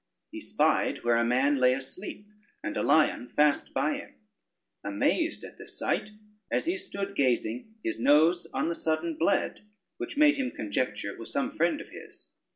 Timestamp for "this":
5.59-5.77